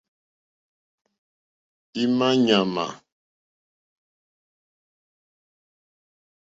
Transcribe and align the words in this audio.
Ímá 2.01 2.29
ŋmánà. 2.43 2.85